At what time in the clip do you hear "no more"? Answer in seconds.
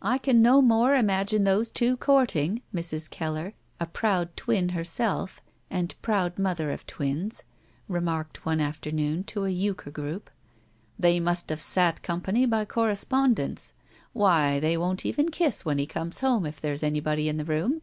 0.40-0.94